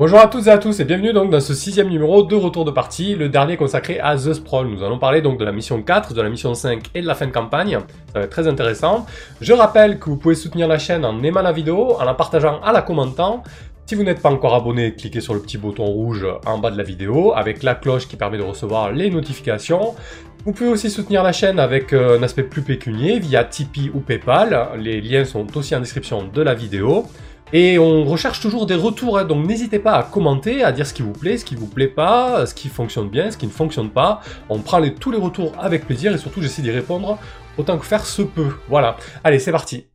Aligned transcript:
Bonjour 0.00 0.18
à 0.18 0.28
toutes 0.28 0.46
et 0.46 0.50
à 0.50 0.56
tous 0.56 0.80
et 0.80 0.86
bienvenue 0.86 1.12
donc 1.12 1.28
dans 1.28 1.40
ce 1.40 1.52
sixième 1.52 1.88
numéro 1.90 2.22
de 2.22 2.34
Retour 2.34 2.64
de 2.64 2.70
partie, 2.70 3.16
le 3.16 3.28
dernier 3.28 3.58
consacré 3.58 4.00
à 4.00 4.16
The 4.16 4.32
Sprawl. 4.32 4.66
Nous 4.66 4.82
allons 4.82 4.98
parler 4.98 5.20
donc 5.20 5.38
de 5.38 5.44
la 5.44 5.52
mission 5.52 5.82
4, 5.82 6.14
de 6.14 6.22
la 6.22 6.30
mission 6.30 6.54
5 6.54 6.86
et 6.94 7.02
de 7.02 7.06
la 7.06 7.14
fin 7.14 7.26
de 7.26 7.32
campagne. 7.32 7.80
Ça 8.14 8.20
va 8.20 8.20
être 8.22 8.30
très 8.30 8.48
intéressant. 8.48 9.04
Je 9.42 9.52
rappelle 9.52 9.98
que 9.98 10.06
vous 10.06 10.16
pouvez 10.16 10.34
soutenir 10.34 10.68
la 10.68 10.78
chaîne 10.78 11.04
en 11.04 11.22
aimant 11.22 11.42
la 11.42 11.52
vidéo, 11.52 11.96
en 12.00 12.04
la 12.04 12.14
partageant, 12.14 12.60
en 12.64 12.72
la 12.72 12.80
commentant. 12.80 13.42
Si 13.90 13.96
vous 13.96 14.04
n'êtes 14.04 14.22
pas 14.22 14.30
encore 14.30 14.54
abonné, 14.54 14.94
cliquez 14.94 15.20
sur 15.20 15.34
le 15.34 15.40
petit 15.40 15.58
bouton 15.58 15.84
rouge 15.84 16.24
en 16.46 16.58
bas 16.58 16.70
de 16.70 16.78
la 16.78 16.84
vidéo 16.84 17.32
avec 17.34 17.64
la 17.64 17.74
cloche 17.74 18.06
qui 18.06 18.14
permet 18.14 18.38
de 18.38 18.44
recevoir 18.44 18.92
les 18.92 19.10
notifications. 19.10 19.96
Vous 20.44 20.52
pouvez 20.52 20.70
aussi 20.70 20.90
soutenir 20.90 21.24
la 21.24 21.32
chaîne 21.32 21.58
avec 21.58 21.92
euh, 21.92 22.16
un 22.16 22.22
aspect 22.22 22.44
plus 22.44 22.62
pécunier 22.62 23.18
via 23.18 23.42
Tipeee 23.42 23.90
ou 23.92 23.98
Paypal. 23.98 24.78
Les 24.78 25.00
liens 25.00 25.24
sont 25.24 25.44
aussi 25.56 25.74
en 25.74 25.80
description 25.80 26.22
de 26.22 26.40
la 26.40 26.54
vidéo. 26.54 27.06
Et 27.52 27.80
on 27.80 28.04
recherche 28.04 28.38
toujours 28.38 28.64
des 28.66 28.76
retours, 28.76 29.18
hein, 29.18 29.24
donc 29.24 29.44
n'hésitez 29.44 29.80
pas 29.80 29.94
à 29.94 30.04
commenter, 30.04 30.62
à 30.62 30.70
dire 30.70 30.86
ce 30.86 30.94
qui 30.94 31.02
vous 31.02 31.10
plaît, 31.10 31.36
ce 31.36 31.44
qui 31.44 31.56
vous 31.56 31.66
plaît 31.66 31.88
pas, 31.88 32.46
ce 32.46 32.54
qui 32.54 32.68
fonctionne 32.68 33.08
bien, 33.08 33.32
ce 33.32 33.36
qui 33.36 33.48
ne 33.48 33.50
fonctionne 33.50 33.90
pas. 33.90 34.20
On 34.48 34.60
prend 34.60 34.80
tous 34.88 35.10
les 35.10 35.18
retours 35.18 35.50
avec 35.58 35.84
plaisir 35.84 36.14
et 36.14 36.18
surtout 36.18 36.40
j'essaie 36.40 36.62
d'y 36.62 36.70
répondre 36.70 37.18
autant 37.58 37.76
que 37.76 37.84
faire 37.84 38.06
se 38.06 38.22
peut. 38.22 38.52
Voilà. 38.68 38.96
Allez, 39.24 39.40
c'est 39.40 39.50
parti. 39.50 39.86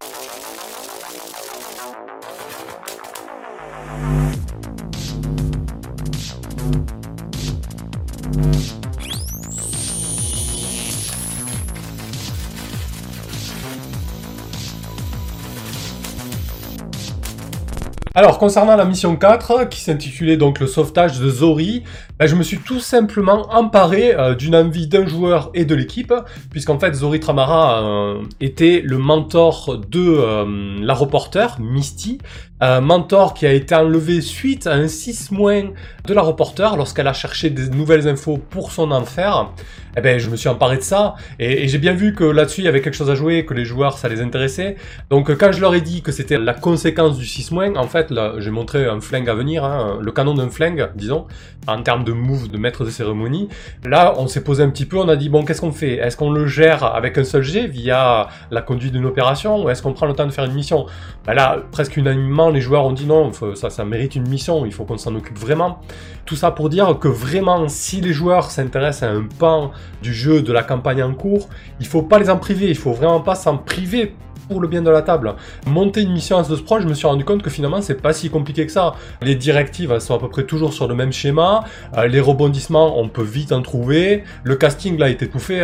Alors, 18.25 18.39
concernant 18.39 18.75
la 18.75 18.85
mission 18.85 19.15
4, 19.15 19.69
qui 19.69 19.79
s'intitulait 19.81 20.35
donc 20.35 20.59
le 20.59 20.65
sauvetage 20.65 21.19
de 21.19 21.29
Zori, 21.29 21.83
ben, 22.17 22.25
je 22.25 22.33
me 22.33 22.41
suis 22.41 22.57
tout 22.57 22.79
simplement 22.79 23.45
emparé 23.53 24.15
euh, 24.15 24.33
d'une 24.33 24.55
envie 24.55 24.87
d'un 24.87 25.05
joueur 25.05 25.51
et 25.53 25.63
de 25.63 25.75
l'équipe, 25.75 26.11
puisqu'en 26.49 26.79
fait 26.79 26.95
Zori 26.95 27.19
Tramara 27.19 27.83
euh, 27.83 28.23
était 28.41 28.81
le 28.83 28.97
mentor 28.97 29.79
de 29.91 29.99
euh, 29.99 30.75
la 30.81 30.95
reporter, 30.95 31.59
Misty, 31.59 32.17
un 32.61 32.79
mentor 32.79 33.33
qui 33.33 33.45
a 33.45 33.51
été 33.51 33.75
enlevé 33.75 34.21
suite 34.21 34.65
à 34.65 34.73
un 34.73 34.87
6 34.87 35.31
moins 35.31 35.63
de 36.05 36.13
la 36.13 36.21
reporter 36.21 36.77
lorsqu'elle 36.77 37.07
a 37.07 37.13
cherché 37.13 37.49
des 37.49 37.69
nouvelles 37.69 38.07
infos 38.07 38.37
pour 38.37 38.71
son 38.71 38.91
enfer. 38.91 39.51
Eh 39.97 40.01
ben, 40.01 40.19
je 40.19 40.29
me 40.29 40.35
suis 40.35 40.49
emparé 40.49 40.75
de 40.75 40.81
ça 40.81 41.15
et, 41.39 41.69
j'ai 41.69 41.77
bien 41.77 41.93
vu 41.93 42.13
que 42.13 42.25
là-dessus 42.25 42.61
il 42.61 42.65
y 42.65 42.67
avait 42.67 42.81
quelque 42.81 42.95
chose 42.95 43.09
à 43.09 43.15
jouer, 43.15 43.45
que 43.45 43.53
les 43.53 43.63
joueurs 43.63 43.97
ça 43.97 44.09
les 44.09 44.21
intéressait. 44.21 44.75
Donc 45.09 45.33
quand 45.37 45.51
je 45.53 45.61
leur 45.61 45.73
ai 45.73 45.81
dit 45.81 46.01
que 46.01 46.11
c'était 46.11 46.37
la 46.37 46.53
conséquence 46.53 47.17
du 47.17 47.25
6 47.25 47.51
en 47.75 47.87
fait, 47.87 48.13
j'ai 48.39 48.51
montré 48.51 48.85
un 48.85 48.99
flingue 48.99 49.29
à 49.29 49.33
venir, 49.33 49.63
hein, 49.63 49.99
le 50.01 50.11
canon 50.11 50.33
d'un 50.33 50.49
flingue, 50.49 50.89
disons, 50.95 51.27
en 51.67 51.81
termes 51.81 52.03
de 52.03 52.11
move 52.11 52.49
de 52.49 52.57
maître 52.57 52.83
de 52.83 52.89
cérémonie. 52.89 53.49
Là, 53.85 54.13
on 54.17 54.27
s'est 54.27 54.43
posé 54.43 54.63
un 54.63 54.69
petit 54.69 54.85
peu, 54.85 54.97
on 54.97 55.07
a 55.07 55.15
dit 55.15 55.29
bon, 55.29 55.45
qu'est-ce 55.45 55.61
qu'on 55.61 55.71
fait? 55.71 55.95
Est-ce 55.95 56.17
qu'on 56.17 56.31
le 56.31 56.45
gère 56.45 56.83
avec 56.83 57.17
un 57.17 57.23
seul 57.23 57.43
jet 57.43 57.67
via 57.67 58.27
la 58.51 58.61
conduite 58.61 58.93
d'une 58.93 59.05
opération 59.05 59.63
ou 59.63 59.69
est-ce 59.69 59.81
qu'on 59.81 59.93
prend 59.93 60.07
le 60.07 60.13
temps 60.13 60.25
de 60.25 60.31
faire 60.31 60.45
une 60.45 60.53
mission? 60.53 60.85
Ben 61.25 61.33
Là, 61.33 61.57
presque 61.71 61.97
unanimement, 61.97 62.44
les 62.49 62.61
joueurs 62.61 62.85
ont 62.85 62.93
dit 62.93 63.05
non, 63.05 63.31
ça, 63.55 63.85
mérite 63.85 64.15
une 64.15 64.27
mission, 64.27 64.65
il 64.65 64.73
faut 64.73 64.85
qu'on 64.85 64.97
s'en 64.97 65.15
occupe 65.15 65.37
vraiment. 65.37 65.79
Tout 66.25 66.35
ça 66.35 66.51
pour 66.51 66.69
dire 66.69 66.97
que 66.99 67.07
vraiment, 67.07 67.67
si 67.67 68.01
les 68.01 68.13
joueurs 68.13 68.51
s'intéressent 68.51 69.09
à 69.09 69.13
un 69.13 69.23
pan 69.23 69.71
du 70.01 70.13
jeu, 70.13 70.41
de 70.41 70.51
la 70.51 70.63
campagne 70.63 71.03
en 71.03 71.13
cours, 71.13 71.49
il 71.79 71.87
faut 71.87 72.01
pas 72.01 72.19
les 72.19 72.29
en 72.29 72.37
priver, 72.37 72.67
il 72.69 72.77
faut 72.77 72.93
vraiment 72.93 73.21
pas 73.21 73.35
s'en 73.35 73.57
priver 73.57 74.13
pour 74.47 74.61
le 74.61 74.67
bien 74.67 74.81
de 74.81 74.89
la 74.89 75.01
table. 75.01 75.35
Monter 75.67 76.01
une 76.01 76.13
mission 76.13 76.37
à 76.37 76.43
ce 76.43 76.53
pro, 76.53 76.79
je 76.79 76.87
me 76.87 76.93
suis 76.93 77.07
rendu 77.07 77.25
compte 77.25 77.41
que 77.41 77.49
finalement 77.49 77.81
c'est 77.81 78.01
pas 78.01 78.13
si 78.13 78.29
compliqué 78.29 78.65
que 78.65 78.71
ça. 78.71 78.93
Les 79.21 79.35
directives 79.35 79.97
sont 79.99 80.15
à 80.15 80.19
peu 80.19 80.29
près 80.29 80.43
toujours 80.43 80.73
sur 80.73 80.87
le 80.87 80.95
même 80.95 81.11
schéma, 81.11 81.63
euh, 81.97 82.07
les 82.07 82.19
rebondissements 82.19 82.99
on 82.99 83.09
peut 83.09 83.23
vite 83.23 83.51
en 83.51 83.61
trouver, 83.61 84.23
le 84.43 84.55
casting 84.55 84.97
là 84.97 85.07
a 85.07 85.09
été 85.09 85.27
tout 85.27 85.39
fait. 85.39 85.63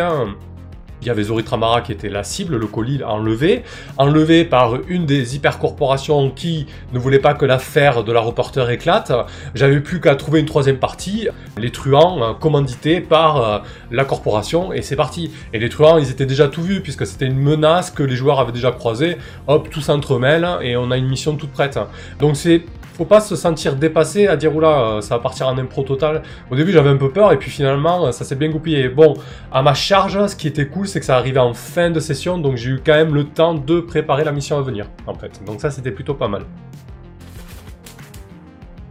Il 1.02 1.06
y 1.06 1.10
avait 1.10 1.24
Zori 1.24 1.42
Tramara 1.42 1.80
qui 1.80 1.90
était 1.90 2.08
la 2.08 2.22
cible, 2.22 2.56
le 2.56 2.66
colis 2.68 3.02
enlevé, 3.02 3.64
enlevé 3.98 4.44
par 4.44 4.76
une 4.86 5.04
des 5.04 5.34
hypercorporations 5.34 6.30
qui 6.30 6.66
ne 6.92 6.98
voulait 7.00 7.18
pas 7.18 7.34
que 7.34 7.44
l'affaire 7.44 8.04
de 8.04 8.12
la 8.12 8.20
reporter 8.20 8.70
éclate. 8.70 9.12
J'avais 9.56 9.80
plus 9.80 10.00
qu'à 10.00 10.14
trouver 10.14 10.38
une 10.38 10.46
troisième 10.46 10.78
partie, 10.78 11.28
les 11.58 11.72
truands 11.72 12.22
euh, 12.22 12.32
commandités 12.34 13.00
par 13.00 13.36
euh, 13.36 13.58
la 13.90 14.04
corporation, 14.04 14.72
et 14.72 14.82
c'est 14.82 14.94
parti. 14.94 15.32
Et 15.52 15.58
les 15.58 15.68
truands, 15.68 15.98
ils 15.98 16.10
étaient 16.10 16.26
déjà 16.26 16.46
tout 16.46 16.62
vus, 16.62 16.80
puisque 16.82 17.04
c'était 17.04 17.26
une 17.26 17.38
menace 17.38 17.90
que 17.90 18.04
les 18.04 18.14
joueurs 18.14 18.38
avaient 18.38 18.52
déjà 18.52 18.70
croisée. 18.70 19.16
Hop, 19.48 19.70
tout 19.70 19.80
s'entremêle, 19.80 20.46
et 20.62 20.76
on 20.76 20.92
a 20.92 20.96
une 20.96 21.08
mission 21.08 21.34
toute 21.34 21.50
prête. 21.50 21.80
Donc 22.20 22.36
c'est 22.36 22.62
faut 22.94 23.04
pas 23.04 23.20
se 23.20 23.36
sentir 23.36 23.76
dépassé 23.76 24.26
à 24.26 24.36
dire 24.36 24.54
oula, 24.54 24.80
euh, 24.80 25.00
ça 25.00 25.16
va 25.16 25.22
partir 25.22 25.48
en 25.48 25.56
impro 25.58 25.82
total. 25.82 26.22
Au 26.50 26.56
début, 26.56 26.72
j'avais 26.72 26.90
un 26.90 26.96
peu 26.96 27.10
peur 27.10 27.32
et 27.32 27.38
puis 27.38 27.50
finalement, 27.50 28.06
euh, 28.06 28.12
ça 28.12 28.24
s'est 28.24 28.36
bien 28.36 28.48
goupillé. 28.48 28.88
Bon, 28.88 29.14
à 29.50 29.62
ma 29.62 29.74
charge, 29.74 30.26
ce 30.26 30.36
qui 30.36 30.48
était 30.48 30.66
cool, 30.66 30.86
c'est 30.86 31.00
que 31.00 31.06
ça 31.06 31.16
arrivait 31.16 31.40
en 31.40 31.54
fin 31.54 31.90
de 31.90 32.00
session, 32.00 32.38
donc 32.38 32.56
j'ai 32.56 32.70
eu 32.70 32.80
quand 32.84 32.94
même 32.94 33.14
le 33.14 33.24
temps 33.24 33.54
de 33.54 33.80
préparer 33.80 34.24
la 34.24 34.32
mission 34.32 34.58
à 34.58 34.62
venir, 34.62 34.86
en 35.06 35.14
fait. 35.14 35.40
Donc 35.46 35.60
ça, 35.60 35.70
c'était 35.70 35.90
plutôt 35.90 36.14
pas 36.14 36.28
mal. 36.28 36.42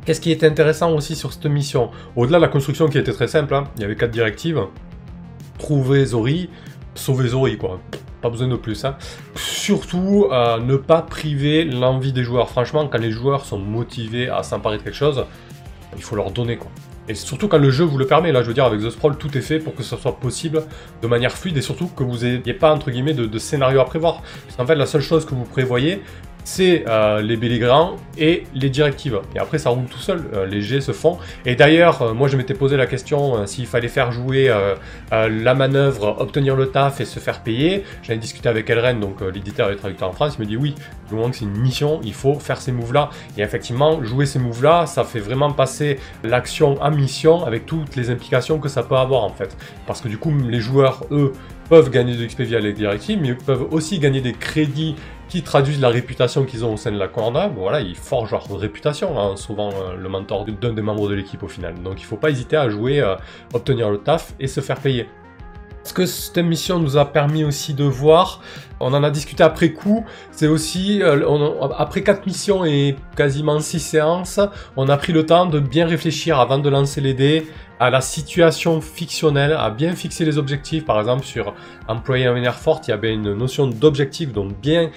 Qu'est-ce 0.05 0.19
qui 0.19 0.31
était 0.31 0.47
intéressant 0.47 0.93
aussi 0.93 1.15
sur 1.15 1.31
cette 1.31 1.45
mission? 1.45 1.91
Au-delà 2.15 2.37
de 2.37 2.41
la 2.41 2.47
construction 2.47 2.87
qui 2.87 2.97
était 2.97 3.13
très 3.13 3.27
simple, 3.27 3.53
hein, 3.53 3.65
il 3.75 3.83
y 3.83 3.85
avait 3.85 3.95
quatre 3.95 4.11
directives. 4.11 4.59
Trouver 5.59 6.05
Zori, 6.05 6.49
sauver 6.95 7.27
Zori, 7.29 7.57
quoi 7.57 7.79
pas 8.21 8.29
besoin 8.29 8.47
de 8.47 8.55
plus. 8.55 8.85
Hein. 8.85 8.95
Surtout, 9.35 10.27
euh, 10.31 10.59
ne 10.59 10.75
pas 10.75 11.01
priver 11.01 11.65
l'envie 11.65 12.13
des 12.13 12.23
joueurs. 12.23 12.49
Franchement, 12.49 12.87
quand 12.87 12.99
les 12.99 13.11
joueurs 13.11 13.45
sont 13.45 13.59
motivés 13.59 14.29
à 14.29 14.43
s'emparer 14.43 14.77
de 14.77 14.83
quelque 14.83 14.95
chose, 14.95 15.25
il 15.95 16.03
faut 16.03 16.15
leur 16.15 16.31
donner 16.31 16.57
quoi. 16.57 16.71
Et 17.07 17.15
surtout 17.15 17.47
quand 17.47 17.57
le 17.57 17.71
jeu 17.71 17.83
vous 17.83 17.97
le 17.97 18.05
permet, 18.05 18.31
là 18.31 18.43
je 18.43 18.47
veux 18.47 18.53
dire 18.53 18.63
avec 18.63 18.79
The 18.79 18.91
Sprawl 18.91 19.17
tout 19.17 19.35
est 19.37 19.41
fait 19.41 19.59
pour 19.59 19.75
que 19.75 19.83
ce 19.83 19.97
soit 19.97 20.17
possible 20.17 20.63
de 21.01 21.07
manière 21.07 21.31
fluide 21.31 21.57
et 21.57 21.61
surtout 21.61 21.87
que 21.87 22.03
vous 22.03 22.19
n'ayez 22.19 22.53
pas 22.53 22.71
entre 22.71 22.91
guillemets 22.91 23.15
de, 23.15 23.25
de, 23.25 23.39
scénario 23.39 23.79
à 23.79 23.85
prévoir. 23.85 24.21
Parce 24.45 24.55
qu'en 24.55 24.65
fait 24.67 24.75
la 24.75 24.85
seule 24.85 25.01
chose 25.01 25.25
que 25.25 25.33
vous 25.33 25.43
prévoyez 25.43 26.03
c'est 26.43 26.85
euh, 26.87 27.21
les 27.21 27.37
belligérants 27.37 27.95
et 28.17 28.43
les 28.53 28.69
directives. 28.69 29.19
Et 29.35 29.39
après, 29.39 29.57
ça 29.57 29.69
roule 29.69 29.85
tout 29.85 29.99
seul, 29.99 30.23
euh, 30.33 30.45
les 30.45 30.61
jets 30.61 30.81
se 30.81 30.91
font. 30.91 31.17
Et 31.45 31.55
d'ailleurs, 31.55 32.01
euh, 32.01 32.13
moi, 32.13 32.27
je 32.27 32.37
m'étais 32.37 32.53
posé 32.53 32.77
la 32.77 32.87
question 32.87 33.45
s'il 33.45 33.67
fallait 33.67 33.87
faire 33.87 34.11
jouer 34.11 34.51
la 35.11 35.53
manœuvre, 35.53 36.15
obtenir 36.19 36.55
le 36.55 36.67
taf 36.67 37.01
et 37.01 37.05
se 37.05 37.19
faire 37.19 37.41
payer. 37.41 37.83
J'en 38.03 38.13
ai 38.13 38.17
discuté 38.17 38.49
avec 38.49 38.69
Elren, 38.69 38.99
donc 38.99 39.21
l'éditeur 39.21 39.69
et 39.69 39.71
le 39.71 39.77
traducteur 39.77 40.09
en 40.09 40.13
France, 40.13 40.35
il 40.37 40.41
me 40.41 40.47
dit 40.47 40.57
oui, 40.57 40.75
du 41.09 41.15
moment 41.15 41.29
que 41.29 41.35
c'est 41.35 41.45
une 41.45 41.57
mission, 41.57 41.99
il 42.03 42.13
faut 42.13 42.35
faire 42.35 42.61
ces 42.61 42.71
moves-là. 42.71 43.09
Et 43.37 43.41
effectivement, 43.41 44.03
jouer 44.03 44.25
ces 44.25 44.39
moves-là, 44.39 44.85
ça 44.85 45.03
fait 45.03 45.19
vraiment 45.19 45.51
passer 45.51 45.99
l'action 46.23 46.81
à 46.81 46.89
mission 46.89 47.45
avec 47.45 47.65
toutes 47.65 47.95
les 47.95 48.09
implications 48.09 48.59
que 48.59 48.69
ça 48.69 48.83
peut 48.83 48.95
avoir 48.95 49.23
en 49.23 49.29
fait. 49.29 49.55
Parce 49.87 50.01
que 50.01 50.07
du 50.07 50.17
coup, 50.17 50.33
les 50.37 50.59
joueurs, 50.59 51.03
eux, 51.11 51.33
peuvent 51.71 51.89
gagner 51.89 52.17
de 52.17 52.25
l'XP 52.25 52.41
via 52.41 52.59
les 52.59 52.73
directives, 52.73 53.17
mais 53.21 53.33
peuvent 53.33 53.65
aussi 53.71 53.97
gagner 53.97 54.19
des 54.19 54.33
crédits 54.33 54.97
qui 55.31 55.43
traduisent 55.43 55.79
la 55.79 55.87
réputation 55.87 56.43
qu'ils 56.43 56.65
ont 56.65 56.73
au 56.73 56.77
sein 56.77 56.91
de 56.91 56.99
la 56.99 57.07
Corda. 57.07 57.47
voilà, 57.47 57.79
ils 57.79 57.95
forgent 57.95 58.31
leur 58.31 58.59
réputation, 58.59 59.17
hein, 59.17 59.37
souvent 59.37 59.69
euh, 59.69 59.95
le 59.97 60.09
mentor 60.09 60.45
d'un 60.45 60.73
des 60.73 60.81
membres 60.81 61.07
de 61.07 61.15
l'équipe 61.15 61.41
au 61.41 61.47
final. 61.47 61.73
Donc 61.81 62.01
il 62.01 62.03
ne 62.03 62.07
faut 62.07 62.17
pas 62.17 62.29
hésiter 62.29 62.57
à 62.57 62.69
jouer, 62.69 62.99
euh, 62.99 63.15
obtenir 63.53 63.89
le 63.89 63.97
taf 63.97 64.33
et 64.41 64.47
se 64.47 64.59
faire 64.59 64.77
payer. 64.77 65.07
Ce 65.83 65.93
que 65.93 66.05
cette 66.05 66.37
mission 66.37 66.79
nous 66.79 66.97
a 66.97 67.05
permis 67.05 67.45
aussi 67.45 67.73
de 67.73 67.85
voir, 67.85 68.41
on 68.81 68.93
en 68.93 69.03
a 69.03 69.09
discuté 69.09 69.41
après 69.41 69.71
coup, 69.71 70.05
c'est 70.31 70.47
aussi, 70.47 71.01
euh, 71.01 71.25
après 71.77 72.03
4 72.03 72.25
missions 72.25 72.65
et 72.65 72.97
quasiment 73.15 73.59
6 73.61 73.79
séances, 73.79 74.41
on 74.75 74.89
a 74.89 74.97
pris 74.97 75.13
le 75.13 75.25
temps 75.25 75.45
de 75.45 75.59
bien 75.59 75.87
réfléchir 75.87 76.39
avant 76.41 76.59
de 76.59 76.69
lancer 76.69 76.99
les 76.99 77.13
dés 77.13 77.47
à 77.79 77.89
la 77.89 78.01
situation 78.01 78.79
fictionnelle, 78.79 79.53
à 79.53 79.71
bien 79.71 79.95
fixer 79.95 80.23
les 80.23 80.37
objectifs. 80.37 80.85
Par 80.85 80.99
exemple, 80.99 81.25
sur 81.25 81.55
Employé 81.87 82.29
en 82.29 82.33
manière 82.33 82.55
forte, 82.55 82.87
il 82.87 82.91
y 82.91 82.93
avait 82.93 83.13
une 83.13 83.33
notion 83.33 83.65
d'objectif, 83.65 84.31
donc 84.31 84.55
bien 84.61 84.91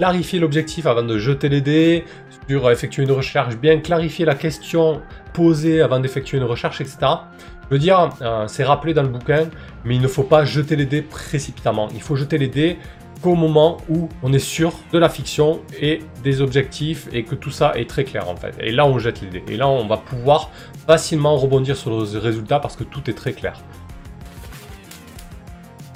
clarifier 0.00 0.38
l'objectif 0.38 0.86
avant 0.86 1.02
de 1.02 1.18
jeter 1.18 1.50
les 1.50 1.60
dés, 1.60 2.04
sur 2.48 2.70
effectuer 2.70 3.02
une 3.02 3.12
recherche, 3.12 3.54
bien 3.56 3.80
clarifier 3.80 4.24
la 4.24 4.34
question 4.34 5.02
posée 5.34 5.82
avant 5.82 6.00
d'effectuer 6.00 6.38
une 6.38 6.44
recherche, 6.44 6.80
etc. 6.80 6.96
Je 7.68 7.74
veux 7.74 7.78
dire, 7.78 8.08
euh, 8.22 8.46
c'est 8.48 8.64
rappelé 8.64 8.94
dans 8.94 9.02
le 9.02 9.10
bouquin, 9.10 9.50
mais 9.84 9.96
il 9.96 10.00
ne 10.00 10.08
faut 10.08 10.22
pas 10.22 10.46
jeter 10.46 10.74
les 10.74 10.86
dés 10.86 11.02
précipitamment. 11.02 11.88
Il 11.94 12.00
faut 12.00 12.16
jeter 12.16 12.38
les 12.38 12.48
dés 12.48 12.78
qu'au 13.20 13.34
moment 13.34 13.76
où 13.90 14.08
on 14.22 14.32
est 14.32 14.38
sûr 14.38 14.72
de 14.90 14.98
la 14.98 15.10
fiction 15.10 15.60
et 15.78 15.98
des 16.24 16.40
objectifs 16.40 17.06
et 17.12 17.22
que 17.22 17.34
tout 17.34 17.50
ça 17.50 17.72
est 17.76 17.86
très 17.86 18.04
clair 18.04 18.26
en 18.30 18.36
fait. 18.36 18.54
Et 18.58 18.72
là 18.72 18.86
on 18.86 18.98
jette 18.98 19.20
les 19.20 19.28
dés. 19.28 19.44
Et 19.48 19.58
là 19.58 19.68
on 19.68 19.86
va 19.86 19.98
pouvoir 19.98 20.50
facilement 20.86 21.36
rebondir 21.36 21.76
sur 21.76 21.90
les 21.90 22.18
résultats 22.18 22.58
parce 22.58 22.74
que 22.74 22.84
tout 22.84 23.10
est 23.10 23.14
très 23.14 23.34
clair. 23.34 23.60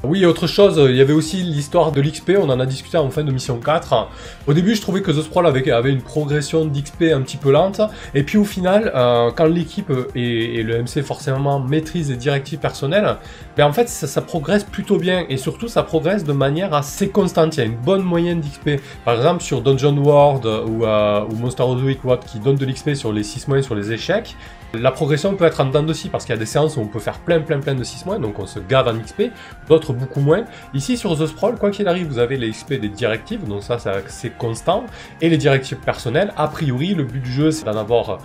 Oui, 0.06 0.26
autre 0.26 0.46
chose, 0.46 0.78
il 0.90 0.96
y 0.96 1.00
avait 1.00 1.14
aussi 1.14 1.38
l'histoire 1.38 1.90
de 1.90 2.00
l'XP, 2.00 2.32
on 2.38 2.50
en 2.50 2.60
a 2.60 2.66
discuté 2.66 2.98
en 2.98 3.08
fin 3.10 3.24
de 3.24 3.32
mission 3.32 3.58
4. 3.58 4.08
Au 4.46 4.52
début, 4.52 4.74
je 4.74 4.82
trouvais 4.82 5.00
que 5.00 5.10
The 5.10 5.22
Sprawl 5.22 5.46
avait, 5.46 5.90
une 5.90 6.02
progression 6.02 6.66
d'XP 6.66 7.04
un 7.14 7.22
petit 7.22 7.38
peu 7.38 7.50
lente, 7.50 7.80
et 8.14 8.22
puis 8.22 8.36
au 8.36 8.44
final, 8.44 8.92
euh, 8.94 9.30
quand 9.34 9.46
l'équipe 9.46 9.90
et, 10.14 10.62
le 10.62 10.82
MC 10.82 11.02
forcément 11.02 11.58
maîtrisent 11.58 12.10
les 12.10 12.16
directives 12.16 12.58
personnelles, 12.58 13.16
ben 13.56 13.66
en 13.66 13.72
fait, 13.72 13.88
ça, 13.88 14.20
progresse 14.20 14.64
plutôt 14.64 14.98
bien, 14.98 15.24
et 15.28 15.38
surtout, 15.38 15.68
ça 15.68 15.82
progresse 15.82 16.24
de 16.24 16.32
manière 16.32 16.74
assez 16.74 17.08
constante. 17.08 17.56
Il 17.56 17.60
y 17.60 17.62
a 17.62 17.66
une 17.66 17.76
bonne 17.76 18.02
moyenne 18.02 18.40
d'XP. 18.40 18.82
Par 19.04 19.14
exemple, 19.14 19.42
sur 19.42 19.62
Dungeon 19.62 19.96
World 19.96 20.44
ou, 20.44 20.84
euh, 20.84 21.24
Monster 21.40 21.62
of 21.62 21.80
the 21.80 22.26
qui 22.26 22.38
donne 22.40 22.56
de 22.56 22.66
l'XP 22.66 22.94
sur 22.94 23.12
les 23.12 23.22
6 23.22 23.48
mois 23.48 23.62
sur 23.62 23.74
les 23.74 23.92
échecs, 23.92 24.36
la 24.74 24.90
progression 24.90 25.34
peut 25.34 25.44
être 25.44 25.60
en 25.60 25.66
dents 25.66 25.86
aussi 25.86 26.08
parce 26.08 26.24
qu'il 26.24 26.34
y 26.34 26.36
a 26.36 26.38
des 26.38 26.46
séances 26.46 26.76
où 26.76 26.80
on 26.80 26.86
peut 26.86 26.98
faire 26.98 27.18
plein 27.18 27.40
plein 27.40 27.60
plein 27.60 27.74
de 27.74 27.84
6 27.84 28.06
mois, 28.06 28.18
donc 28.18 28.38
on 28.38 28.46
se 28.46 28.58
gave 28.58 28.88
en 28.88 28.98
XP, 28.98 29.30
d'autres 29.68 29.92
beaucoup 29.94 30.20
moins. 30.20 30.44
Ici 30.74 30.96
sur 30.96 31.16
The 31.18 31.26
Sprawl, 31.26 31.56
quoi 31.56 31.70
qu'il 31.70 31.88
arrive, 31.88 32.08
vous 32.08 32.18
avez 32.18 32.36
les 32.36 32.50
XP 32.50 32.74
des 32.74 32.88
directives, 32.88 33.46
donc 33.46 33.62
ça 33.62 33.78
c'est 34.06 34.36
constant, 34.36 34.84
et 35.20 35.28
les 35.28 35.38
directives 35.38 35.78
personnelles. 35.78 36.32
A 36.36 36.48
priori, 36.48 36.94
le 36.94 37.04
but 37.04 37.22
du 37.22 37.32
jeu 37.32 37.50
c'est 37.50 37.64
d'en 37.64 37.76
avoir 37.76 38.18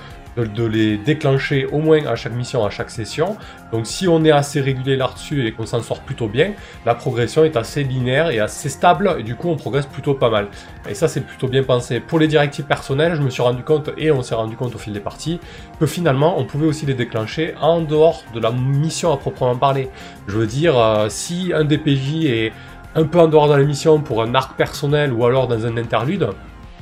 de, 0.45 0.65
les 0.65 0.97
déclencher 0.97 1.65
au 1.65 1.79
moins 1.79 2.05
à 2.05 2.15
chaque 2.15 2.33
mission, 2.33 2.65
à 2.65 2.69
chaque 2.69 2.89
session. 2.89 3.37
Donc 3.71 3.85
si 3.85 4.07
on 4.07 4.23
est 4.23 4.31
assez 4.31 4.61
régulier 4.61 4.95
là-dessus 4.95 5.45
et 5.45 5.51
qu'on 5.51 5.65
s'en 5.65 5.81
sort 5.81 6.01
plutôt 6.01 6.27
bien, 6.27 6.53
la 6.85 6.95
progression 6.95 7.43
est 7.43 7.55
assez 7.55 7.83
linéaire 7.83 8.29
et 8.29 8.39
assez 8.39 8.69
stable, 8.69 9.15
et 9.19 9.23
du 9.23 9.35
coup 9.35 9.49
on 9.49 9.55
progresse 9.55 9.85
plutôt 9.85 10.13
pas 10.13 10.29
mal. 10.29 10.47
Et 10.89 10.93
ça 10.93 11.07
c'est 11.07 11.21
plutôt 11.21 11.47
bien 11.47 11.63
pensé. 11.63 11.99
Pour 11.99 12.19
les 12.19 12.27
directives 12.27 12.65
personnelles, 12.65 13.15
je 13.15 13.21
me 13.21 13.29
suis 13.29 13.41
rendu 13.41 13.63
compte, 13.63 13.91
et 13.97 14.11
on 14.11 14.21
s'est 14.21 14.35
rendu 14.35 14.55
compte 14.55 14.75
au 14.75 14.77
fil 14.77 14.93
des 14.93 14.99
parties, 14.99 15.39
que 15.79 15.85
finalement 15.85 16.39
on 16.39 16.45
pouvait 16.45 16.67
aussi 16.67 16.85
les 16.85 16.93
déclencher 16.93 17.53
en 17.61 17.81
dehors 17.81 18.23
de 18.33 18.39
la 18.39 18.51
mission 18.51 19.13
à 19.13 19.17
proprement 19.17 19.55
parler. 19.55 19.89
Je 20.27 20.37
veux 20.37 20.47
dire, 20.47 20.77
euh, 20.77 21.07
si 21.09 21.51
un 21.53 21.63
DPJ 21.63 22.25
est 22.25 22.53
un 22.95 23.03
peu 23.03 23.19
en 23.19 23.27
dehors 23.27 23.47
de 23.47 23.55
la 23.55 23.63
mission 23.63 23.99
pour 23.99 24.23
un 24.23 24.33
arc 24.35 24.55
personnel 24.55 25.13
ou 25.13 25.25
alors 25.25 25.47
dans 25.47 25.65
un 25.65 25.77
interlude, 25.77 26.29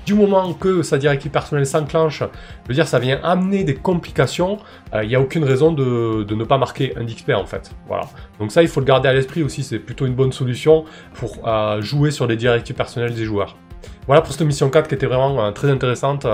du 0.07 0.13
moment 0.13 0.53
que 0.53 0.83
sa 0.83 0.97
directive 0.97 1.31
personnelle 1.31 1.65
s'enclenche, 1.65 2.19
je 2.19 2.67
veux 2.69 2.73
dire, 2.73 2.87
ça 2.87 2.97
vient 2.97 3.19
amener 3.23 3.65
des 3.65 3.75
complications, 3.75 4.57
il 4.93 4.99
euh, 4.99 5.05
n'y 5.05 5.15
a 5.15 5.19
aucune 5.19 5.43
raison 5.43 5.73
de, 5.73 6.25
ne 6.33 6.43
pas 6.45 6.57
marquer 6.57 6.93
un 6.97 7.03
XP 7.03 7.31
en 7.31 7.45
fait. 7.45 7.71
Voilà. 7.87 8.05
Donc 8.39 8.53
ça, 8.53 8.61
il 8.61 8.69
faut 8.69 8.79
le 8.79 8.85
garder 8.85 9.09
à 9.09 9.13
l'esprit 9.13 9.43
aussi, 9.43 9.63
c'est 9.63 9.79
plutôt 9.79 10.05
une 10.05 10.15
bonne 10.15 10.31
solution 10.31 10.85
pour 11.13 11.45
euh, 11.45 11.81
jouer 11.81 12.11
sur 12.11 12.25
les 12.25 12.37
directives 12.37 12.77
personnelles 12.77 13.15
des 13.15 13.25
joueurs. 13.25 13.57
Voilà 14.05 14.21
pour 14.21 14.31
cette 14.31 14.47
mission 14.47 14.69
4 14.69 14.87
qui 14.87 14.95
était 14.95 15.07
vraiment 15.07 15.43
euh, 15.43 15.51
très 15.51 15.69
intéressante, 15.69 16.25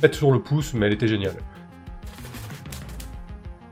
faite 0.00 0.14
sur 0.14 0.30
le 0.30 0.38
pouce, 0.38 0.72
mais 0.72 0.86
elle 0.86 0.92
était 0.92 1.08
géniale. 1.08 1.34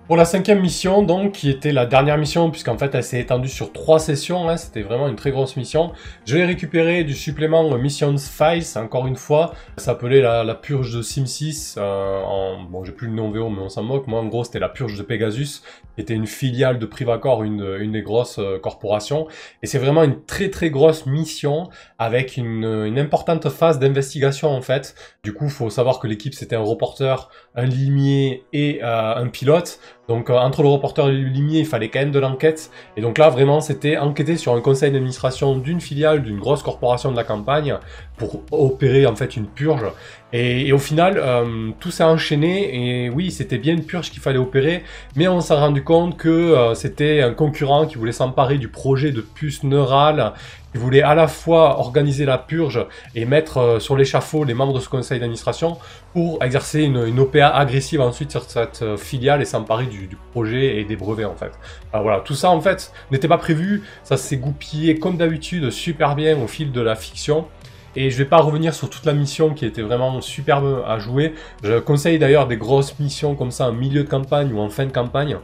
Pour 0.06 0.16
la 0.16 0.24
cinquième 0.24 0.60
mission, 0.60 1.02
donc, 1.02 1.32
qui 1.32 1.50
était 1.50 1.72
la 1.72 1.84
dernière 1.84 2.16
mission, 2.16 2.48
puisqu'en 2.52 2.78
fait 2.78 2.94
elle 2.94 3.02
s'est 3.02 3.18
étendue 3.18 3.48
sur 3.48 3.72
trois 3.72 3.98
sessions, 3.98 4.48
hein, 4.48 4.56
c'était 4.56 4.82
vraiment 4.82 5.08
une 5.08 5.16
très 5.16 5.32
grosse 5.32 5.56
mission. 5.56 5.90
Je 6.26 6.36
l'ai 6.36 6.44
récupéré 6.44 7.02
du 7.02 7.12
supplément 7.12 7.76
Missions 7.76 8.16
Files, 8.16 8.64
encore 8.76 9.08
une 9.08 9.16
fois. 9.16 9.52
Ça 9.76 9.86
s'appelait 9.86 10.20
la, 10.20 10.54
purge 10.54 10.94
de 10.94 11.02
Sim 11.02 11.26
6, 11.26 11.74
euh, 11.76 12.20
en... 12.22 12.62
bon 12.62 12.84
j'ai 12.84 12.92
plus 12.92 13.08
le 13.08 13.14
nom 13.14 13.32
VO 13.32 13.50
mais 13.50 13.62
on 13.62 13.68
s'en 13.68 13.82
moque. 13.82 14.06
Moi 14.06 14.20
en 14.20 14.26
gros 14.26 14.44
c'était 14.44 14.60
la 14.60 14.68
purge 14.68 14.96
de 14.96 15.02
Pegasus, 15.02 15.62
qui 15.96 16.02
était 16.02 16.14
une 16.14 16.28
filiale 16.28 16.78
de 16.78 16.86
Privacor, 16.86 17.42
une, 17.42 17.76
une 17.80 17.90
des 17.90 18.02
grosses 18.02 18.38
euh, 18.38 18.60
corporations. 18.60 19.26
Et 19.64 19.66
c'est 19.66 19.78
vraiment 19.78 20.04
une 20.04 20.24
très 20.24 20.50
très 20.50 20.70
grosse 20.70 21.06
mission, 21.06 21.68
avec 21.98 22.36
une, 22.36 22.96
importante 22.96 23.48
phase 23.48 23.80
d'investigation 23.80 24.50
en 24.50 24.62
fait. 24.62 24.94
Du 25.24 25.34
coup, 25.34 25.48
faut 25.48 25.68
savoir 25.68 25.98
que 25.98 26.06
l'équipe 26.06 26.34
c'était 26.34 26.54
un 26.54 26.62
reporter, 26.62 27.28
un 27.56 27.64
limier 27.64 28.44
et 28.52 28.78
euh, 28.84 29.16
un 29.16 29.26
pilote. 29.26 29.80
Donc 30.08 30.30
euh, 30.30 30.34
entre 30.34 30.62
le 30.62 30.68
reporter 30.68 31.08
et 31.08 31.12
le 31.12 31.28
limier, 31.28 31.60
il 31.60 31.66
fallait 31.66 31.88
quand 31.88 31.98
même 31.98 32.12
de 32.12 32.18
l'enquête. 32.18 32.70
Et 32.96 33.00
donc 33.00 33.18
là, 33.18 33.28
vraiment, 33.28 33.60
c'était 33.60 33.96
enquêter 33.96 34.36
sur 34.36 34.54
un 34.54 34.60
conseil 34.60 34.92
d'administration 34.92 35.56
d'une 35.56 35.80
filiale 35.80 36.22
d'une 36.22 36.38
grosse 36.38 36.62
corporation 36.62 37.10
de 37.10 37.16
la 37.16 37.24
campagne 37.24 37.76
pour 38.16 38.42
opérer 38.52 39.06
en 39.06 39.16
fait 39.16 39.36
une 39.36 39.46
purge. 39.46 39.84
Et, 40.32 40.72
au 40.72 40.78
final, 40.78 41.18
euh, 41.18 41.70
tout 41.80 41.90
s'est 41.90 42.04
enchaîné. 42.04 43.04
Et 43.04 43.10
oui, 43.10 43.30
c'était 43.30 43.58
bien 43.58 43.74
une 43.74 43.84
purge 43.84 44.10
qu'il 44.10 44.20
fallait 44.20 44.38
opérer, 44.38 44.82
mais 45.14 45.28
on 45.28 45.40
s'est 45.40 45.54
rendu 45.54 45.82
compte 45.82 46.16
que 46.16 46.28
euh, 46.28 46.74
c'était 46.74 47.22
un 47.22 47.32
concurrent 47.32 47.86
qui 47.86 47.96
voulait 47.96 48.12
s'emparer 48.12 48.58
du 48.58 48.68
projet 48.68 49.12
de 49.12 49.20
puce 49.20 49.62
neurale 49.62 50.32
il 50.76 50.78
voulait 50.78 51.02
à 51.02 51.14
la 51.14 51.26
fois 51.26 51.78
organiser 51.80 52.26
la 52.26 52.36
purge 52.36 52.86
et 53.14 53.24
mettre 53.24 53.56
euh, 53.56 53.80
sur 53.80 53.96
l'échafaud 53.96 54.44
les 54.44 54.52
membres 54.52 54.74
de 54.74 54.80
ce 54.80 54.90
conseil 54.90 55.18
d'administration 55.18 55.78
pour 56.12 56.42
exercer 56.44 56.82
une, 56.82 57.18
OPA 57.18 57.48
agressive 57.48 58.02
ensuite 58.02 58.30
sur 58.30 58.42
cette 58.42 58.82
euh, 58.82 58.98
filiale 58.98 59.40
et 59.40 59.46
s'emparer 59.46 59.86
du, 59.86 60.18
projet 60.32 60.76
et 60.76 60.84
des 60.84 60.96
brevets 60.96 61.24
en 61.24 61.34
fait. 61.34 61.52
voilà, 61.92 62.20
tout 62.20 62.34
ça 62.34 62.50
en 62.50 62.60
fait 62.60 62.92
n'était 63.10 63.26
pas 63.26 63.38
prévu, 63.38 63.84
ça 64.04 64.18
s'est 64.18 64.36
goupillé 64.36 64.98
comme 64.98 65.16
d'habitude 65.16 65.70
super 65.70 66.14
bien 66.14 66.36
au 66.36 66.46
fil 66.46 66.72
de 66.72 66.80
la 66.82 66.94
fiction. 66.94 67.46
Et 67.98 68.10
je 68.10 68.18
vais 68.18 68.26
pas 68.26 68.42
revenir 68.42 68.74
sur 68.74 68.90
toute 68.90 69.06
la 69.06 69.14
mission 69.14 69.54
qui 69.54 69.64
était 69.64 69.80
vraiment 69.80 70.20
superbe 70.20 70.84
à 70.86 70.98
jouer. 70.98 71.32
Je 71.64 71.78
conseille 71.78 72.18
d'ailleurs 72.18 72.46
des 72.46 72.58
grosses 72.58 72.98
missions 72.98 73.34
comme 73.34 73.50
ça 73.50 73.68
en 73.68 73.72
milieu 73.72 74.04
de 74.04 74.08
campagne 74.08 74.52
ou 74.52 74.60
en 74.60 74.68
fin 74.68 74.84
de 74.84 74.92
campagne. 74.92 75.38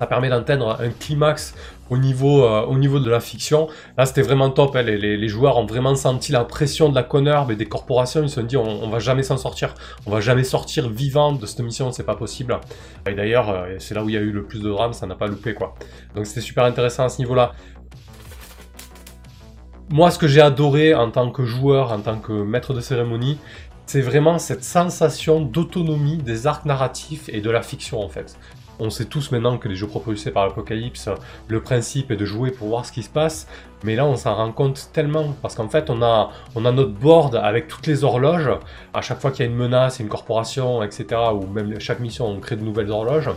Ça 0.00 0.06
permet 0.06 0.28
d'atteindre 0.28 0.78
un 0.80 0.90
climax 0.90 1.54
au 1.90 1.98
niveau, 1.98 2.44
euh, 2.44 2.62
au 2.62 2.76
niveau 2.76 3.00
de 3.00 3.10
la 3.10 3.20
fiction. 3.20 3.68
Là, 3.96 4.06
c'était 4.06 4.22
vraiment 4.22 4.50
top. 4.50 4.76
Hein. 4.76 4.82
Les, 4.82 5.28
joueurs 5.28 5.56
ont 5.58 5.66
vraiment 5.66 5.94
senti 5.94 6.32
la 6.32 6.44
pression 6.44 6.88
de 6.88 6.94
la 6.94 7.02
connerve 7.02 7.52
et 7.52 7.56
des 7.56 7.66
corporations. 7.66 8.22
Ils 8.22 8.28
se 8.28 8.36
sont 8.36 8.46
dit, 8.46 8.56
on, 8.56 8.88
va 8.88 8.98
jamais 8.98 9.22
s'en 9.22 9.36
sortir. 9.36 9.74
On 10.06 10.10
va 10.10 10.20
jamais 10.20 10.44
sortir 10.44 10.88
vivant 10.88 11.32
de 11.32 11.46
cette 11.46 11.60
mission. 11.60 11.90
C'est 11.92 12.04
pas 12.04 12.16
possible. 12.16 12.58
Et 13.08 13.14
d'ailleurs, 13.14 13.50
euh, 13.50 13.76
c'est 13.78 13.94
là 13.94 14.02
où 14.04 14.08
il 14.08 14.14
y 14.14 14.18
a 14.18 14.20
eu 14.20 14.32
le 14.32 14.44
plus 14.44 14.60
de 14.60 14.68
drame. 14.68 14.92
Ça 14.92 15.06
n'a 15.06 15.14
pas 15.14 15.26
loupé, 15.26 15.54
quoi. 15.54 15.74
Donc, 16.14 16.26
c'était 16.26 16.40
super 16.40 16.64
intéressant 16.64 17.04
à 17.04 17.08
ce 17.08 17.18
niveau-là. 17.20 17.52
Moi, 19.90 20.10
ce 20.10 20.18
que 20.18 20.28
j'ai 20.28 20.42
adoré 20.42 20.94
en 20.94 21.10
tant 21.10 21.30
que 21.30 21.44
joueur, 21.44 21.92
en 21.92 22.00
tant 22.00 22.18
que 22.18 22.32
maître 22.32 22.74
de 22.74 22.80
cérémonie, 22.80 23.38
c'est 23.88 24.02
vraiment 24.02 24.38
cette 24.38 24.64
sensation 24.64 25.40
d'autonomie 25.40 26.18
des 26.18 26.46
arcs 26.46 26.66
narratifs 26.66 27.30
et 27.30 27.40
de 27.40 27.50
la 27.50 27.62
fiction 27.62 28.02
en 28.02 28.08
fait. 28.10 28.38
On 28.80 28.90
sait 28.90 29.06
tous 29.06 29.32
maintenant 29.32 29.58
que 29.58 29.68
les 29.68 29.74
jeux 29.74 29.86
propulsés 29.86 30.30
par 30.30 30.46
l'Apocalypse, 30.46 31.08
le 31.48 31.60
principe 31.60 32.10
est 32.10 32.16
de 32.16 32.24
jouer 32.24 32.50
pour 32.50 32.68
voir 32.68 32.86
ce 32.86 32.92
qui 32.92 33.02
se 33.02 33.10
passe, 33.10 33.48
mais 33.82 33.96
là 33.96 34.06
on 34.06 34.16
s'en 34.16 34.34
rend 34.34 34.52
compte 34.52 34.90
tellement, 34.92 35.34
parce 35.42 35.54
qu'en 35.54 35.68
fait 35.68 35.90
on 35.90 36.00
a, 36.02 36.30
on 36.54 36.64
a 36.64 36.70
notre 36.70 36.92
board 36.92 37.34
avec 37.34 37.66
toutes 37.66 37.86
les 37.86 38.04
horloges, 38.04 38.50
à 38.94 39.00
chaque 39.00 39.20
fois 39.20 39.32
qu'il 39.32 39.44
y 39.44 39.48
a 39.48 39.50
une 39.50 39.56
menace, 39.56 39.98
une 39.98 40.08
corporation, 40.08 40.82
etc., 40.82 41.06
ou 41.34 41.46
même 41.46 41.80
chaque 41.80 42.00
mission 42.00 42.26
on 42.26 42.38
crée 42.38 42.56
de 42.56 42.62
nouvelles 42.62 42.90
horloges, 42.90 43.30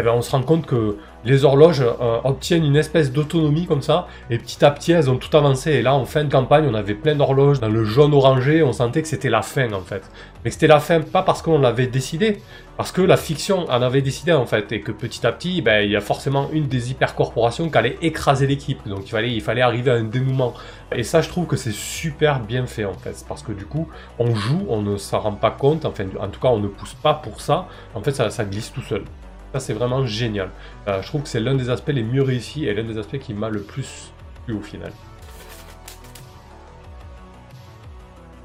eh 0.00 0.02
ben, 0.02 0.12
on 0.12 0.22
se 0.22 0.30
rend 0.30 0.42
compte 0.42 0.66
que 0.66 0.96
les 1.24 1.44
horloges 1.44 1.82
euh, 1.82 2.18
obtiennent 2.24 2.64
une 2.64 2.76
espèce 2.76 3.12
d'autonomie 3.12 3.66
comme 3.66 3.82
ça, 3.82 4.06
et 4.30 4.38
petit 4.38 4.64
à 4.64 4.70
petit 4.70 4.92
elles 4.92 5.10
ont 5.10 5.16
tout 5.16 5.36
avancé. 5.36 5.72
Et 5.72 5.82
là, 5.82 5.94
en 5.94 6.04
fin 6.04 6.24
de 6.24 6.32
campagne, 6.32 6.66
on 6.70 6.74
avait 6.74 6.94
plein 6.94 7.14
d'horloges 7.14 7.60
dans 7.60 7.68
le 7.68 7.84
jaune 7.84 8.14
orangé, 8.14 8.62
on 8.62 8.72
sentait 8.72 9.02
que 9.02 9.08
c'était 9.08 9.30
la 9.30 9.42
fin 9.42 9.72
en 9.72 9.82
fait. 9.82 10.02
Mais 10.44 10.50
c'était 10.50 10.66
la 10.66 10.80
fin 10.80 11.00
pas 11.00 11.22
parce 11.22 11.42
qu'on 11.42 11.58
l'avait 11.58 11.86
décidé, 11.86 12.40
parce 12.78 12.92
que 12.92 13.02
la 13.02 13.18
fiction 13.18 13.66
en 13.68 13.82
avait 13.82 14.00
décidé 14.00 14.32
en 14.32 14.46
fait, 14.46 14.72
et 14.72 14.80
que 14.80 14.92
petit 14.92 15.26
à 15.26 15.32
petit, 15.32 15.60
ben, 15.60 15.84
il 15.84 15.90
y 15.90 15.96
a 15.96 16.00
forcément 16.00 16.48
une 16.52 16.66
des 16.66 16.90
hypercorporations 16.90 17.68
qui 17.68 17.76
allait 17.76 17.98
écraser 18.00 18.46
l'équipe. 18.46 18.88
Donc 18.88 19.02
il 19.04 19.10
fallait, 19.10 19.32
il 19.32 19.42
fallait 19.42 19.62
arriver 19.62 19.90
à 19.90 19.94
un 19.94 20.04
dénouement. 20.04 20.54
Et 20.92 21.02
ça, 21.02 21.20
je 21.20 21.28
trouve 21.28 21.46
que 21.46 21.56
c'est 21.56 21.74
super 21.74 22.40
bien 22.40 22.64
fait 22.66 22.86
en 22.86 22.94
fait, 22.94 23.22
parce 23.28 23.42
que 23.42 23.52
du 23.52 23.66
coup, 23.66 23.88
on 24.18 24.34
joue, 24.34 24.64
on 24.68 24.80
ne 24.80 24.96
s'en 24.96 25.20
rend 25.20 25.32
pas 25.32 25.50
compte, 25.50 25.84
enfin, 25.84 26.04
en 26.18 26.28
tout 26.28 26.40
cas, 26.40 26.48
on 26.48 26.58
ne 26.60 26.68
pousse 26.68 26.94
pas 26.94 27.14
pour 27.14 27.40
ça. 27.40 27.66
En 27.94 28.00
fait, 28.00 28.12
ça, 28.12 28.30
ça 28.30 28.44
glisse 28.44 28.72
tout 28.72 28.82
seul. 28.82 29.04
Ça, 29.52 29.58
c'est 29.58 29.72
vraiment 29.72 30.06
génial. 30.06 30.50
Euh, 30.86 31.02
je 31.02 31.08
trouve 31.08 31.22
que 31.22 31.28
c'est 31.28 31.40
l'un 31.40 31.54
des 31.54 31.70
aspects 31.70 31.90
les 31.92 32.04
mieux 32.04 32.22
réussis 32.22 32.66
et 32.66 32.74
l'un 32.74 32.84
des 32.84 32.98
aspects 32.98 33.18
qui 33.18 33.34
m'a 33.34 33.48
le 33.48 33.62
plus 33.62 34.12
plu 34.44 34.54
au 34.54 34.60
final. 34.60 34.92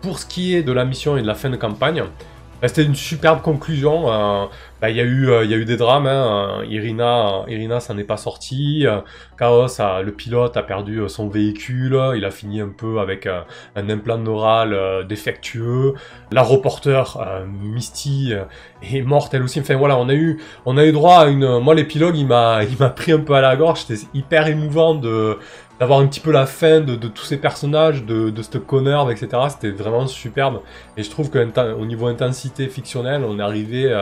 Pour 0.01 0.19
ce 0.19 0.25
qui 0.25 0.55
est 0.55 0.63
de 0.63 0.71
la 0.71 0.85
mission 0.85 1.17
et 1.17 1.21
de 1.21 1.27
la 1.27 1.35
fin 1.35 1.49
de 1.49 1.55
campagne, 1.55 2.03
c'était 2.63 2.83
une 2.83 2.95
superbe 2.95 3.41
conclusion. 3.41 4.11
Euh, 4.11 4.45
bah, 4.81 4.89
il 4.89 4.97
y, 4.97 4.99
a 4.99 5.03
eu, 5.03 5.29
euh, 5.29 5.45
y 5.45 5.53
a 5.53 5.57
eu 5.57 5.65
des 5.65 5.77
drames. 5.77 6.07
Hein. 6.07 6.63
Irina, 6.67 7.43
Irina 7.47 7.79
s'en 7.79 7.97
est 7.97 8.03
pas 8.03 8.17
sortie. 8.17 8.85
Chaos, 9.37 9.67
le 10.03 10.11
pilote, 10.11 10.57
a 10.57 10.63
perdu 10.63 11.01
son 11.07 11.27
véhicule. 11.27 11.99
Il 12.15 12.25
a 12.25 12.31
fini 12.31 12.61
un 12.61 12.69
peu 12.69 12.99
avec 12.99 13.27
un 13.27 13.89
implant 13.89 14.17
neural 14.17 15.05
défectueux. 15.07 15.93
La 16.31 16.43
reporter, 16.43 17.17
Misty, 17.61 18.33
est 18.81 19.01
morte 19.01 19.33
elle 19.33 19.43
aussi. 19.43 19.59
Enfin 19.59 19.75
voilà, 19.75 19.97
on 19.97 20.09
a 20.09 20.13
eu, 20.13 20.39
on 20.65 20.77
a 20.77 20.85
eu 20.85 20.91
droit 20.91 21.19
à 21.19 21.25
une. 21.27 21.59
Moi, 21.59 21.75
l'épilogue, 21.75 22.15
il 22.17 22.25
il 22.25 22.77
m'a 22.79 22.89
pris 22.89 23.11
un 23.11 23.19
peu 23.19 23.33
à 23.33 23.41
la 23.41 23.55
gorge. 23.55 23.81
C'était 23.81 24.05
hyper 24.13 24.47
émouvant 24.47 24.95
de 24.95 25.37
d'avoir 25.79 25.99
un 25.99 26.07
petit 26.07 26.19
peu 26.19 26.31
la 26.31 26.45
fin 26.45 26.79
de, 26.79 26.95
tous 26.95 27.25
ces 27.25 27.37
personnages, 27.37 28.03
de, 28.03 28.29
de 28.29 28.41
cette 28.41 28.57
etc. 29.11 29.27
C'était 29.49 29.71
vraiment 29.71 30.07
superbe. 30.07 30.61
Et 30.97 31.03
je 31.03 31.09
trouve 31.09 31.29
qu'au 31.29 31.85
niveau 31.85 32.07
intensité 32.07 32.67
fictionnelle, 32.67 33.23
on 33.23 33.39
est 33.39 33.43
arrivé 33.43 33.93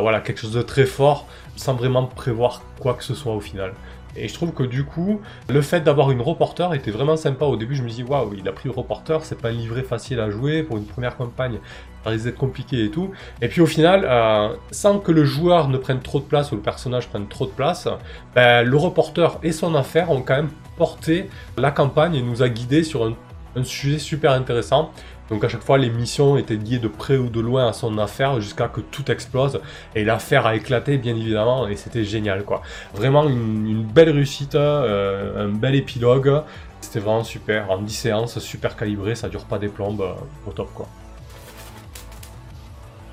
voilà, 0.00 0.20
quelque 0.20 0.40
chose 0.40 0.52
de 0.52 0.62
très 0.62 0.86
fort, 0.86 1.26
sans 1.56 1.74
vraiment 1.74 2.06
prévoir 2.06 2.62
quoi 2.80 2.94
que 2.94 3.04
ce 3.04 3.14
soit 3.14 3.34
au 3.34 3.40
final. 3.40 3.72
Et 4.18 4.28
je 4.28 4.34
trouve 4.34 4.52
que 4.52 4.62
du 4.62 4.84
coup, 4.84 5.20
le 5.48 5.60
fait 5.60 5.80
d'avoir 5.80 6.10
une 6.10 6.22
reporter 6.22 6.72
était 6.74 6.90
vraiment 6.90 7.16
sympa. 7.16 7.44
Au 7.44 7.56
début, 7.56 7.76
je 7.76 7.82
me 7.82 7.88
dis, 7.88 8.02
waouh, 8.02 8.34
il 8.34 8.48
a 8.48 8.52
pris 8.52 8.68
le 8.68 8.74
reporter, 8.74 9.24
c'est 9.24 9.40
pas 9.40 9.48
un 9.48 9.52
livret 9.52 9.82
facile 9.82 10.20
à 10.20 10.30
jouer 10.30 10.62
pour 10.62 10.76
une 10.76 10.86
première 10.86 11.16
campagne. 11.16 11.58
Ça 12.04 12.10
risque 12.10 12.24
d'être 12.24 12.38
compliqué 12.38 12.84
et 12.84 12.90
tout. 12.90 13.10
Et 13.42 13.48
puis 13.48 13.60
au 13.60 13.66
final, 13.66 14.06
euh, 14.08 14.54
sans 14.70 14.98
que 14.98 15.12
le 15.12 15.24
joueur 15.24 15.68
ne 15.68 15.76
prenne 15.76 16.00
trop 16.00 16.20
de 16.20 16.24
place 16.24 16.52
ou 16.52 16.56
le 16.56 16.62
personnage 16.62 17.08
prenne 17.08 17.26
trop 17.26 17.46
de 17.46 17.50
place, 17.50 17.88
ben, 18.34 18.62
le 18.62 18.76
reporter 18.76 19.38
et 19.42 19.52
son 19.52 19.74
affaire 19.74 20.10
ont 20.10 20.22
quand 20.22 20.36
même 20.36 20.50
porté 20.76 21.28
la 21.56 21.70
campagne 21.70 22.14
et 22.14 22.22
nous 22.22 22.42
a 22.42 22.48
guidés 22.48 22.84
sur 22.84 23.04
un, 23.04 23.14
un 23.56 23.64
sujet 23.64 23.98
super 23.98 24.32
intéressant. 24.32 24.92
Donc 25.30 25.42
à 25.42 25.48
chaque 25.48 25.62
fois, 25.62 25.78
les 25.78 25.90
missions 25.90 26.36
étaient 26.36 26.54
liées 26.54 26.78
de 26.78 26.88
près 26.88 27.16
ou 27.16 27.28
de 27.28 27.40
loin 27.40 27.68
à 27.68 27.72
son 27.72 27.98
affaire 27.98 28.40
jusqu'à 28.40 28.68
que 28.68 28.80
tout 28.80 29.10
explose. 29.10 29.60
Et 29.94 30.04
l'affaire 30.04 30.46
a 30.46 30.54
éclaté, 30.54 30.98
bien 30.98 31.16
évidemment, 31.16 31.66
et 31.66 31.76
c'était 31.76 32.04
génial, 32.04 32.44
quoi. 32.44 32.62
Vraiment 32.94 33.28
une, 33.28 33.82
belle 33.82 34.10
réussite, 34.10 34.54
euh, 34.54 35.46
un 35.46 35.48
bel 35.48 35.74
épilogue. 35.74 36.42
C'était 36.80 37.00
vraiment 37.00 37.24
super. 37.24 37.70
En 37.70 37.78
10 37.78 37.92
séances, 37.92 38.38
super 38.38 38.76
calibré, 38.76 39.14
ça 39.14 39.28
dure 39.28 39.44
pas 39.44 39.58
des 39.58 39.68
plombes, 39.68 40.02
euh, 40.02 40.12
au 40.48 40.52
top, 40.52 40.72
quoi. 40.74 40.86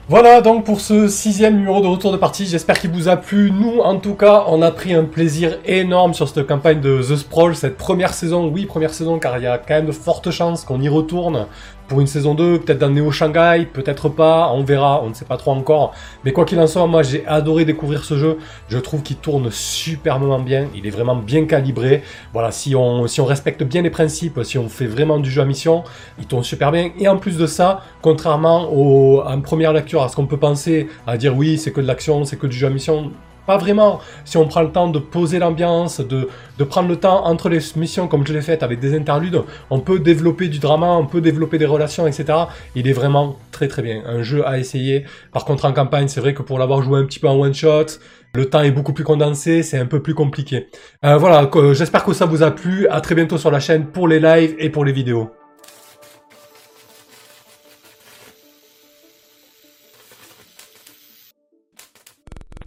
Voilà 0.10 0.42
donc 0.42 0.66
pour 0.66 0.82
ce 0.82 1.08
sixième 1.08 1.56
numéro 1.56 1.80
de 1.80 1.88
retour 1.88 2.12
de 2.12 2.18
partie, 2.18 2.46
j'espère 2.46 2.78
qu'il 2.78 2.92
vous 2.92 3.08
a 3.08 3.16
plu. 3.16 3.52
Nous 3.52 3.80
en 3.80 3.96
tout 3.96 4.16
cas, 4.16 4.44
on 4.48 4.62
a 4.62 4.70
pris 4.70 4.94
un 4.94 5.06
plaisir 5.06 5.60
énorme 5.64 6.14
sur 6.14 6.28
cette 6.28 6.46
campagne 6.46 6.82
de 6.82 7.02
The 7.02 7.16
Sprawl, 7.16 7.56
cette 7.56 7.78
première 7.78 8.14
saison, 8.14 8.50
oui 8.50 8.66
première 8.66 8.94
saison 8.94 9.18
car 9.18 9.38
il 9.38 9.46
y 9.46 9.48
a 9.48 9.58
quand 9.58 9.76
même 9.76 9.86
de 9.86 9.94
fortes 9.94 10.30
chances 10.30 10.66
qu'on 10.66 10.82
y 10.82 10.90
retourne 10.90 11.48
pour 11.88 12.02
une 12.02 12.08
saison 12.08 12.34
2, 12.34 12.60
peut-être 12.60 12.80
dans 12.80 12.90
Neo 12.90 13.12
Shanghai, 13.12 13.68
peut-être 13.72 14.10
pas, 14.10 14.52
on 14.54 14.64
verra, 14.64 15.04
on 15.04 15.10
ne 15.10 15.14
sait 15.14 15.26
pas 15.26 15.38
trop 15.38 15.52
encore. 15.52 15.94
Mais 16.24 16.32
quoi 16.32 16.46
qu'il 16.46 16.60
en 16.60 16.68
soit, 16.68 16.86
moi 16.88 17.04
j'ai 17.04 17.26
adoré 17.28 17.66
découvrir 17.66 18.04
ce 18.04 18.18
jeu. 18.18 18.38
Je 18.68 18.78
trouve 18.78 19.04
qu'il 19.04 19.18
tourne 19.18 19.50
superbement 19.52 20.40
bien, 20.40 20.68
il 20.76 20.88
est 20.88 20.92
vraiment 20.92 21.16
bien 21.16 21.46
calibré. 21.46 22.04
Voilà, 22.32 22.52
si 22.52 22.76
on, 22.76 23.04
respecte 23.26 23.64
bien 23.64 23.82
les 23.82 23.90
principes, 23.90 24.40
si 24.44 24.58
on 24.58 24.70
fait 24.70 24.88
vraiment 24.88 25.20
du 25.20 25.30
jeu 25.30 25.42
à 25.42 25.46
mission, 25.46 25.84
il 26.20 26.26
tourne 26.26 26.44
super 26.44 26.72
bien. 26.72 26.92
Et 27.00 27.08
en 27.08 27.18
plus 27.18 27.38
de 27.38 27.48
ça, 27.48 27.82
contrairement 28.02 28.70
au, 28.72 29.22
en 29.22 29.42
première 29.42 29.74
lecture 29.74 30.04
à 30.04 30.10
ce 30.10 30.16
qu'on 30.16 30.26
peut 30.26 30.38
penser, 30.38 30.88
à 31.06 31.18
dire 31.18 31.36
oui, 31.36 31.58
c'est 31.58 31.72
que 31.72 31.82
de 31.82 31.88
l'action, 31.88 32.26
c'est 32.26 32.38
que 32.38 32.48
du 32.48 32.56
jeu 32.56 32.68
à 32.68 32.70
mission, 32.70 33.12
pas 33.46 33.58
vraiment. 33.58 34.00
Si 34.26 34.38
on 34.38 34.48
prend 34.48 34.62
le 34.62 34.72
temps 34.72 34.88
de 34.88 35.00
poser 35.00 35.40
l'ambiance, 35.40 36.00
de, 36.00 36.30
de 36.58 36.64
prendre 36.64 36.90
le 36.90 36.98
temps 36.98 37.26
entre 37.26 37.50
les 37.50 37.60
missions 37.76 38.08
comme 38.08 38.26
je 38.26 38.34
l'ai 38.34 38.42
fait 38.42 38.64
avec 38.64 38.80
des 38.80 38.96
interludes, 38.96 39.42
on 39.70 39.80
peut 39.80 40.00
développer 40.00 40.48
du 40.48 40.60
drama, 40.60 40.88
on 40.88 41.06
peut 41.06 41.22
développer 41.22 41.58
des 41.58 41.66
relations, 41.66 42.08
etc. 42.08 42.26
Il 42.76 42.88
est 42.88 42.94
vraiment 42.94 43.38
très 43.52 43.68
très 43.68 43.82
bien. 43.82 44.04
Un 44.06 44.24
jeu 44.24 44.48
à 44.48 44.58
essayer. 44.58 45.06
Par 45.32 45.46
contre 45.46 45.66
en 45.66 45.74
campagne, 45.74 46.08
c'est 46.08 46.22
vrai 46.22 46.34
que 46.34 46.42
pour 46.42 46.60
l'avoir 46.60 46.82
joué 46.82 47.00
un 47.00 47.06
petit 47.06 47.20
peu 47.20 47.28
en 47.28 47.40
one 47.40 47.54
shot, 47.54 47.86
le 48.36 48.50
temps 48.50 48.62
est 48.62 48.72
beaucoup 48.72 48.94
plus 48.94 49.04
condensé, 49.04 49.62
c'est 49.62 49.78
un 49.78 49.86
peu 49.86 50.02
plus 50.02 50.16
compliqué. 50.16 50.68
Euh, 51.06 51.18
voilà, 51.18 51.50
j'espère 51.74 52.04
que 52.04 52.14
ça 52.14 52.26
vous 52.26 52.42
a 52.42 52.52
plu. 52.52 52.88
À 52.88 53.00
très 53.00 53.14
bientôt 53.14 53.38
sur 53.38 53.52
la 53.52 53.60
chaîne 53.60 53.86
pour 53.86 54.08
les 54.08 54.20
lives 54.20 54.56
et 54.58 54.70
pour 54.70 54.86
les 54.86 54.92
vidéos. 54.92 55.30